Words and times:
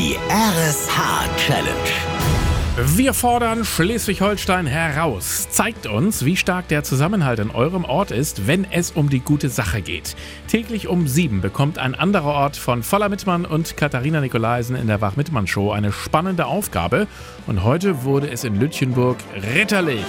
Die 0.00 0.16
RSH 0.30 1.28
Challenge. 1.36 2.96
Wir 2.96 3.12
fordern 3.12 3.66
Schleswig-Holstein 3.66 4.64
heraus. 4.64 5.50
Zeigt 5.50 5.86
uns, 5.86 6.24
wie 6.24 6.38
stark 6.38 6.68
der 6.68 6.82
Zusammenhalt 6.84 7.38
in 7.38 7.50
eurem 7.50 7.84
Ort 7.84 8.10
ist, 8.10 8.46
wenn 8.46 8.64
es 8.64 8.92
um 8.92 9.10
die 9.10 9.20
gute 9.20 9.50
Sache 9.50 9.82
geht. 9.82 10.16
Täglich 10.48 10.88
um 10.88 11.06
sieben 11.06 11.42
bekommt 11.42 11.76
ein 11.76 11.94
anderer 11.94 12.32
Ort 12.32 12.56
von 12.56 12.82
Voller 12.82 13.10
Mittmann 13.10 13.44
und 13.44 13.76
Katharina 13.76 14.22
Nikolaisen 14.22 14.74
in 14.74 14.86
der 14.86 15.02
Wach-Mittmann-Show 15.02 15.70
eine 15.70 15.92
spannende 15.92 16.46
Aufgabe. 16.46 17.06
Und 17.46 17.62
heute 17.62 18.02
wurde 18.02 18.30
es 18.30 18.44
in 18.44 18.58
Lütchenburg 18.58 19.18
ritterlich. 19.54 20.06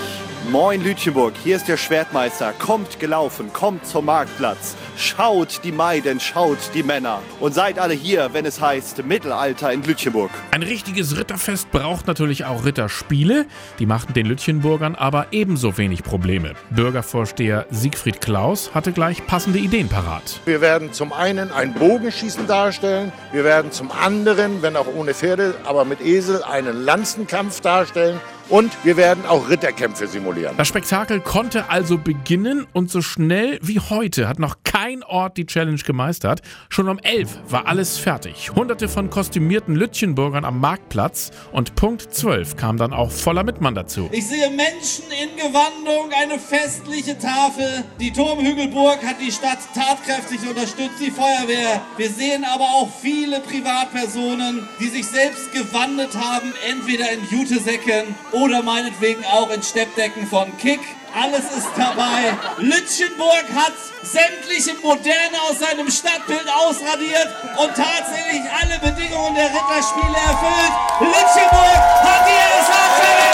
Moin 0.49 0.83
Lütchenburg, 0.83 1.33
hier 1.43 1.55
ist 1.55 1.67
der 1.67 1.77
Schwertmeister. 1.77 2.51
Kommt 2.57 2.99
gelaufen, 2.99 3.53
kommt 3.53 3.85
zum 3.85 4.05
Marktplatz. 4.05 4.75
Schaut 4.97 5.63
die 5.63 5.71
Maiden, 5.71 6.19
schaut 6.19 6.57
die 6.73 6.81
Männer. 6.81 7.21
Und 7.39 7.53
seid 7.53 7.77
alle 7.77 7.93
hier, 7.93 8.29
wenn 8.33 8.45
es 8.45 8.59
heißt 8.59 9.05
Mittelalter 9.05 9.71
in 9.71 9.83
Lütchenburg. 9.83 10.31
Ein 10.49 10.63
richtiges 10.63 11.15
Ritterfest 11.15 11.71
braucht 11.71 12.07
natürlich 12.07 12.45
auch 12.45 12.65
Ritterspiele. 12.65 13.45
Die 13.77 13.85
machten 13.85 14.13
den 14.13 14.25
Lütchenburgern 14.25 14.95
aber 14.95 15.27
ebenso 15.31 15.77
wenig 15.77 16.03
Probleme. 16.03 16.53
Bürgervorsteher 16.71 17.67
Siegfried 17.69 18.19
Klaus 18.19 18.73
hatte 18.73 18.93
gleich 18.93 19.25
passende 19.27 19.59
Ideen 19.59 19.89
parat. 19.89 20.41
Wir 20.45 20.59
werden 20.59 20.91
zum 20.91 21.13
einen 21.13 21.51
ein 21.51 21.75
Bogenschießen 21.75 22.47
darstellen. 22.47 23.13
Wir 23.31 23.43
werden 23.43 23.71
zum 23.71 23.91
anderen, 23.91 24.63
wenn 24.63 24.75
auch 24.75 24.87
ohne 24.87 25.13
Pferde, 25.13 25.53
aber 25.65 25.85
mit 25.85 26.01
Esel, 26.01 26.43
einen 26.43 26.83
Lanzenkampf 26.83 27.61
darstellen. 27.61 28.19
Und 28.51 28.73
wir 28.83 28.97
werden 28.97 29.25
auch 29.25 29.49
Ritterkämpfe 29.49 30.07
simulieren. 30.07 30.57
Das 30.57 30.67
Spektakel 30.67 31.21
konnte 31.21 31.69
also 31.69 31.97
beginnen 31.97 32.67
und 32.73 32.91
so 32.91 33.01
schnell 33.01 33.57
wie 33.61 33.79
heute 33.79 34.27
hat 34.27 34.39
noch 34.39 34.57
kein 34.91 35.03
Ort 35.03 35.37
die 35.37 35.45
Challenge 35.45 35.81
gemeistert. 35.81 36.41
Schon 36.69 36.89
um 36.89 36.99
11 36.99 37.39
war 37.47 37.67
alles 37.67 37.97
fertig. 37.97 38.51
Hunderte 38.55 38.89
von 38.89 39.09
kostümierten 39.09 39.75
Lütchenburgern 39.75 40.43
am 40.43 40.59
Marktplatz 40.59 41.31
und 41.51 41.75
Punkt 41.75 42.13
12 42.13 42.57
kam 42.57 42.77
dann 42.77 42.93
auch 42.93 43.09
voller 43.09 43.43
Mitmann 43.43 43.75
dazu. 43.75 44.09
Ich 44.11 44.27
sehe 44.27 44.49
Menschen 44.49 45.05
in 45.11 45.37
Gewandung, 45.37 46.11
eine 46.21 46.39
festliche 46.39 47.17
Tafel. 47.17 47.85
Die 47.99 48.11
Turmhügelburg 48.11 48.99
hat 49.05 49.21
die 49.21 49.31
Stadt 49.31 49.59
tatkräftig 49.73 50.41
unterstützt, 50.49 50.99
die 50.99 51.11
Feuerwehr. 51.11 51.81
Wir 51.97 52.09
sehen 52.09 52.43
aber 52.43 52.65
auch 52.65 52.89
viele 53.01 53.39
Privatpersonen, 53.39 54.67
die 54.79 54.89
sich 54.89 55.07
selbst 55.07 55.53
gewandet 55.53 56.15
haben, 56.15 56.53
entweder 56.69 57.05
in 57.11 57.19
Jutesäcken 57.29 58.15
oder 58.33 58.61
meinetwegen 58.61 59.23
auch 59.25 59.51
in 59.51 59.63
Steppdecken 59.63 60.27
von 60.27 60.57
Kick. 60.57 60.81
Alles 61.13 61.43
ist 61.57 61.71
dabei. 61.75 62.37
Lütchenburg 62.57 63.45
hat 63.53 63.73
sämtliche 64.03 64.75
Moderne 64.81 65.41
aus 65.49 65.59
seinem 65.59 65.89
Stadtbild 65.91 66.47
ausradiert 66.49 67.27
und 67.57 67.75
tatsächlich 67.75 68.43
alle 68.49 68.79
Bedingungen 68.79 69.35
der 69.35 69.49
Ritterspiele 69.49 70.15
erfüllt. 70.15 70.73
Lütchenburg 71.01 71.81
hat 72.03 72.27
die 72.27 72.41
Wahnsinn. 72.71 73.30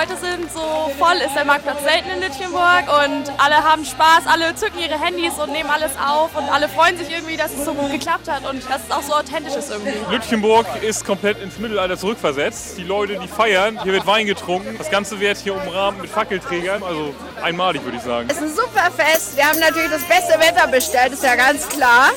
Leute 0.00 0.16
sind. 0.16 0.50
So 0.50 0.90
voll 0.98 1.16
ist 1.16 1.34
der 1.34 1.44
Marktplatz 1.44 1.82
selten 1.82 2.08
in 2.08 2.20
Lütchenburg 2.20 2.84
und 3.04 3.30
alle 3.36 3.56
haben 3.56 3.84
Spaß, 3.84 4.26
alle 4.26 4.54
zücken 4.54 4.78
ihre 4.78 4.98
Handys 4.98 5.34
und 5.38 5.52
nehmen 5.52 5.68
alles 5.68 5.92
auf 5.98 6.34
und 6.36 6.48
alle 6.48 6.70
freuen 6.70 6.96
sich 6.96 7.10
irgendwie, 7.10 7.36
dass 7.36 7.52
es 7.52 7.66
so 7.66 7.74
gut 7.74 7.92
geklappt 7.92 8.26
hat 8.26 8.48
und 8.48 8.62
dass 8.70 8.80
es 8.84 8.90
auch 8.90 9.02
so 9.02 9.12
authentisch 9.12 9.54
ist 9.54 9.70
irgendwie. 9.70 9.92
Lütchenburg 10.10 10.66
ist 10.82 11.04
komplett 11.04 11.42
ins 11.42 11.58
Mittelalter 11.58 11.98
zurückversetzt. 11.98 12.78
Die 12.78 12.84
Leute, 12.84 13.18
die 13.18 13.28
feiern, 13.28 13.78
hier 13.82 13.92
wird 13.92 14.06
Wein 14.06 14.26
getrunken. 14.26 14.76
Das 14.78 14.90
Ganze 14.90 15.20
wird 15.20 15.36
hier 15.36 15.54
umrahmt 15.54 16.00
mit 16.00 16.10
Fackelträgern, 16.10 16.82
also 16.82 17.14
einmalig 17.42 17.82
würde 17.84 17.96
ich 17.96 18.02
sagen. 18.02 18.28
Es 18.30 18.36
ist 18.36 18.42
ein 18.42 18.54
super 18.54 18.90
Fest. 18.90 19.36
Wir 19.36 19.44
haben 19.44 19.58
natürlich 19.58 19.90
das 19.90 20.02
beste 20.04 20.38
Wetter 20.40 20.66
bestellt, 20.68 21.12
ist 21.12 21.22
ja 21.22 21.34
ganz 21.36 21.68
klar. 21.68 22.10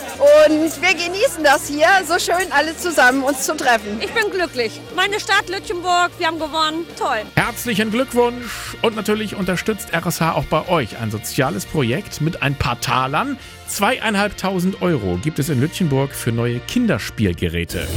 Und 0.48 0.82
wir 0.82 0.94
genießen 0.94 1.44
das 1.44 1.68
hier, 1.68 1.88
so 2.08 2.20
schön 2.20 2.52
alle 2.52 2.76
zusammen 2.78 3.24
uns 3.24 3.44
zu 3.44 3.56
treffen. 3.56 4.00
Ich 4.02 4.12
bin 4.12 4.30
glücklich. 4.32 4.80
Meine 4.95 5.20
Stadt 5.20 5.50
Lütchenburg, 5.50 6.12
wir 6.17 6.28
haben 6.28 6.39
gewonnen. 6.39 6.86
Toll. 6.98 7.22
Herzlichen 7.36 7.92
Glückwunsch 7.92 8.76
und 8.82 8.95
natürlich 8.95 9.36
unterstützt 9.36 9.89
RSH 9.94 10.33
auch 10.33 10.45
bei 10.45 10.67
euch 10.67 10.98
ein 11.00 11.12
soziales 11.12 11.66
Projekt 11.66 12.22
mit 12.22 12.42
ein 12.42 12.56
paar 12.56 12.80
Talern. 12.82 13.38
Zweieinhalbtausend 13.67 14.82
Euro 14.82 15.17
gibt 15.22 15.39
es 15.39 15.50
in 15.50 15.60
Lütchenburg 15.60 16.14
für 16.14 16.32
neue 16.32 16.60
Kinderspielgeräte. 16.60 17.88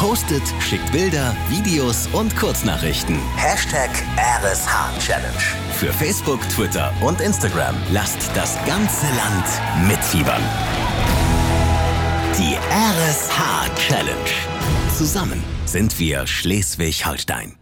Postet, 0.00 0.42
schickt 0.60 0.90
Bilder, 0.92 1.36
Videos 1.50 2.08
und 2.14 2.34
Kurznachrichten. 2.34 3.18
Hashtag 3.36 3.90
RSH 4.16 4.98
Challenge. 4.98 5.42
Für 5.74 5.92
Facebook, 5.92 6.40
Twitter 6.48 6.90
und 7.02 7.20
Instagram 7.20 7.76
lasst 7.92 8.30
das 8.34 8.56
ganze 8.64 9.04
Land 9.04 9.86
mitfiebern. 9.86 10.40
Die 12.38 12.56
RSH 12.56 13.74
Challenge. 13.76 14.30
Zusammen 14.96 15.44
sind 15.66 15.98
wir 15.98 16.26
Schleswig-Holstein. 16.26 17.59